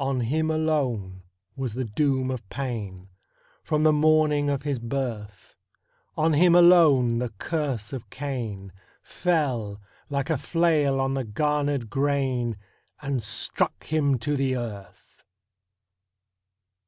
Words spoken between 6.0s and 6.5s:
On